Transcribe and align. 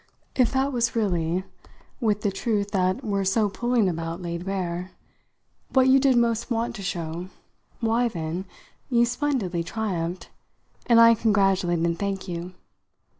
If 0.33 0.51
that 0.53 0.73
was 0.73 0.95
really, 0.95 1.43
with 1.99 2.21
the 2.23 2.31
truth 2.31 2.71
that 2.71 3.03
we're 3.03 3.23
so 3.23 3.49
pulling 3.49 3.87
about 3.87 4.19
laid 4.19 4.47
bare, 4.47 4.93
what 5.73 5.89
you 5.89 5.99
did 5.99 6.17
most 6.17 6.49
want 6.49 6.75
to 6.77 6.81
show, 6.81 7.29
why, 7.81 8.07
then, 8.07 8.45
you've 8.89 9.09
splendidly 9.09 9.63
triumphed, 9.63 10.31
and 10.87 10.99
I 10.99 11.13
congratulate 11.13 11.77
and 11.85 11.99
thank 11.99 12.27
you. 12.27 12.53